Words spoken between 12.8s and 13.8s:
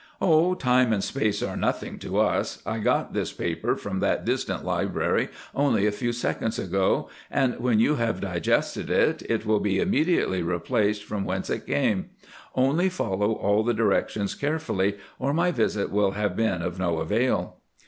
follow all the